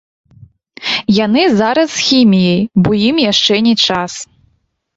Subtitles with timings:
[1.25, 4.11] Яны зараз з хіміяй, бо ім яшчэ не час.